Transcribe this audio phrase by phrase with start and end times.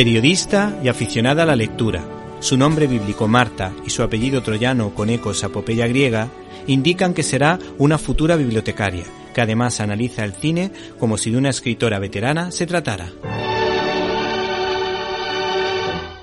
[0.00, 2.02] Periodista y aficionada a la lectura,
[2.40, 6.28] su nombre bíblico Marta y su apellido troyano con ecos a apopeya griega
[6.66, 9.04] indican que será una futura bibliotecaria,
[9.34, 13.10] que además analiza el cine como si de una escritora veterana se tratara.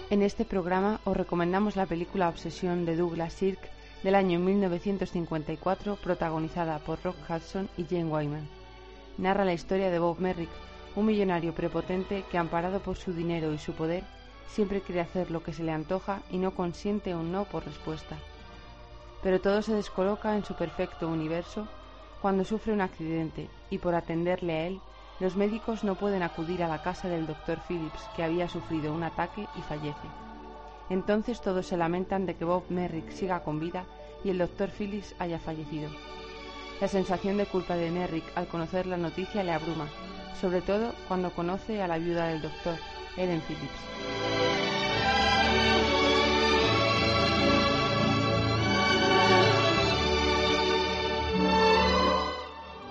[0.09, 3.59] En este programa os recomendamos la película Obsesión de Douglas Sirk
[4.01, 8.47] del año 1954 protagonizada por Rock Hudson y Jane Wyman.
[9.19, 10.49] Narra la historia de Bob Merrick,
[10.97, 14.03] un millonario prepotente que amparado por su dinero y su poder
[14.47, 18.17] siempre quiere hacer lo que se le antoja y no consiente un no por respuesta.
[19.21, 21.67] Pero todo se descoloca en su perfecto universo
[22.19, 24.81] cuando sufre un accidente y por atenderle a él,
[25.19, 29.03] los médicos no pueden acudir a la casa del doctor Phillips que había sufrido un
[29.03, 30.07] ataque y fallece.
[30.89, 33.85] Entonces todos se lamentan de que Bob Merrick siga con vida
[34.23, 35.91] y el doctor Phillips haya fallecido.
[36.81, 39.87] La sensación de culpa de Merrick al conocer la noticia le abruma,
[40.39, 42.75] sobre todo cuando conoce a la viuda del doctor,
[43.17, 43.97] Ellen Phillips.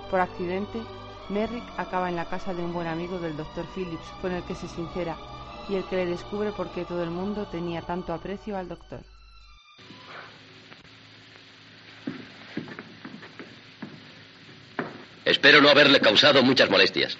[0.09, 0.79] Por accidente,
[1.29, 3.65] Merrick acaba en la casa de un buen amigo del Dr.
[3.75, 5.17] Phillips con el que se sincera
[5.67, 9.01] y el que le descubre por qué todo el mundo tenía tanto aprecio al doctor.
[15.25, 17.17] Espero no haberle causado muchas molestias.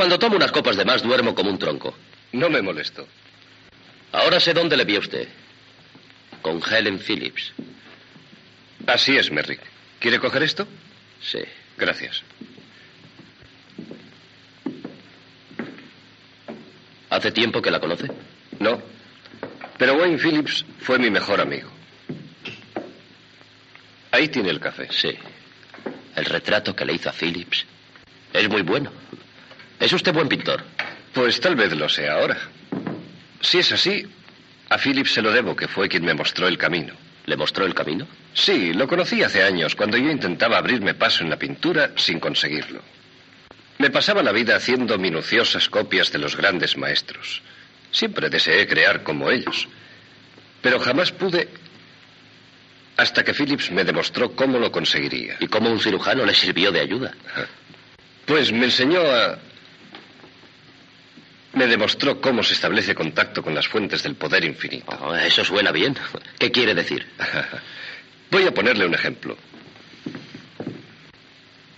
[0.00, 1.94] Cuando tomo unas copas de más duermo como un tronco.
[2.32, 3.06] No me molesto.
[4.12, 5.28] Ahora sé dónde le vi a usted.
[6.40, 7.52] Con Helen Phillips.
[8.86, 9.60] Así es, Merrick.
[9.98, 10.66] ¿Quiere coger esto?
[11.20, 11.40] Sí.
[11.76, 12.22] Gracias.
[17.10, 18.10] ¿Hace tiempo que la conoce?
[18.58, 18.82] No.
[19.76, 21.68] Pero Wayne Phillips fue mi mejor amigo.
[24.12, 24.88] Ahí tiene el café.
[24.90, 25.10] Sí.
[26.16, 27.66] El retrato que le hizo a Phillips
[28.32, 28.90] es muy bueno.
[29.80, 30.62] ¿Es usted buen pintor?
[31.14, 32.38] Pues tal vez lo sea ahora.
[33.40, 34.06] Si es así,
[34.68, 36.92] a Phillips se lo debo, que fue quien me mostró el camino.
[37.24, 38.06] ¿Le mostró el camino?
[38.34, 42.82] Sí, lo conocí hace años, cuando yo intentaba abrirme paso en la pintura sin conseguirlo.
[43.78, 47.40] Me pasaba la vida haciendo minuciosas copias de los grandes maestros.
[47.90, 49.66] Siempre deseé crear como ellos.
[50.60, 51.48] Pero jamás pude
[52.98, 55.36] hasta que Phillips me demostró cómo lo conseguiría.
[55.40, 57.14] ¿Y cómo un cirujano le sirvió de ayuda?
[58.26, 59.38] Pues me enseñó a...
[61.52, 64.86] Me demostró cómo se establece contacto con las fuentes del poder infinito.
[65.00, 65.96] Oh, eso suena bien.
[66.38, 67.06] ¿Qué quiere decir?
[68.30, 69.36] Voy a ponerle un ejemplo.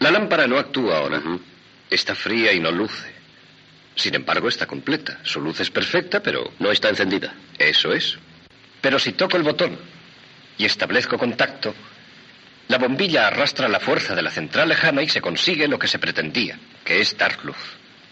[0.01, 1.23] La lámpara no actúa ahora.
[1.89, 3.13] Está fría y no luce.
[3.95, 5.19] Sin embargo, está completa.
[5.23, 7.35] Su luz es perfecta, pero No está encendida.
[7.59, 8.19] eso es.
[8.81, 9.79] Pero si toco el botón
[10.59, 11.75] y establezco contacto,
[12.69, 15.99] la bombilla arrastra la fuerza de la central lejana y se consigue lo que se
[15.99, 17.57] pretendía, que es dar luz.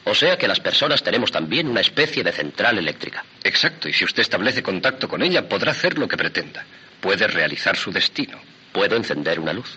[0.05, 3.25] O sea que las personas tenemos también una especie de central eléctrica.
[3.45, 6.65] Exacto, y si usted establece contacto con ella, podrá hacer lo que pretenda.
[7.01, 8.41] Puede realizar su destino.
[8.73, 9.77] ¿Puedo encender una luz?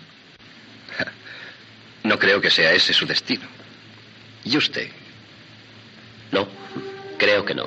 [2.04, 3.46] No creo que sea ese su destino.
[4.44, 4.90] ¿Y usted?
[6.32, 6.46] No,
[7.16, 7.66] creo que no.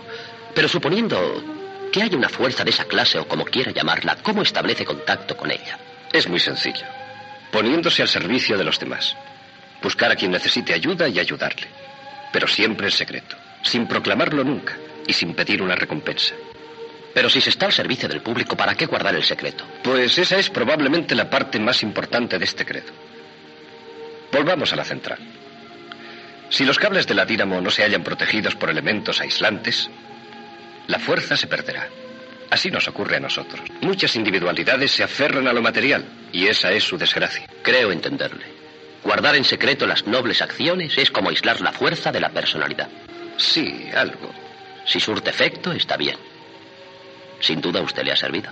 [0.53, 1.43] Pero suponiendo
[1.91, 5.49] que hay una fuerza de esa clase o como quiera llamarla, ¿cómo establece contacto con
[5.49, 5.79] ella?
[6.13, 6.85] Es muy sencillo.
[7.51, 9.15] Poniéndose al servicio de los demás.
[9.81, 11.67] Buscar a quien necesite ayuda y ayudarle.
[12.31, 13.35] Pero siempre en secreto.
[13.63, 14.77] Sin proclamarlo nunca.
[15.07, 16.35] Y sin pedir una recompensa.
[17.13, 19.65] Pero si se está al servicio del público, ¿para qué guardar el secreto?
[19.83, 22.93] Pues esa es probablemente la parte más importante de este credo.
[24.31, 25.17] Volvamos a la central.
[26.49, 29.89] Si los cables de la dínamo no se hallan protegidos por elementos aislantes,
[30.87, 31.89] la fuerza se perderá.
[32.49, 33.61] Así nos ocurre a nosotros.
[33.81, 37.47] Muchas individualidades se aferran a lo material y esa es su desgracia.
[37.61, 38.56] Creo entenderle.
[39.07, 42.89] Guardar en secreto las nobles acciones es como aislar la fuerza de la personalidad.
[43.37, 44.33] Sí, algo.
[44.85, 46.17] Si surte efecto, está bien.
[47.39, 48.51] Sin duda usted le ha servido.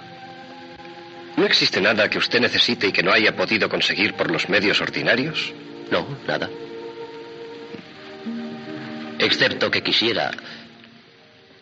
[1.36, 4.80] ¿No existe nada que usted necesite y que no haya podido conseguir por los medios
[4.80, 5.52] ordinarios?
[5.92, 6.50] No, nada.
[9.20, 10.32] Excepto que quisiera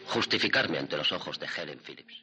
[0.05, 2.22] justificarme ante los ojos de Helen Phillips.